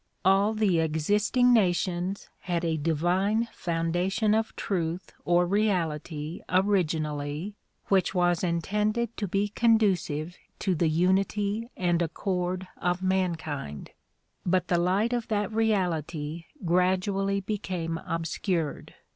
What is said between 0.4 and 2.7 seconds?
the existing nations had